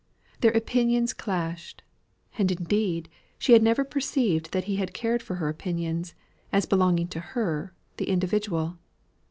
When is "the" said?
7.97-8.09